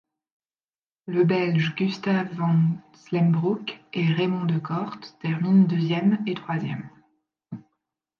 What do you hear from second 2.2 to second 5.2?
Van Slembrouck et Raymond Decorte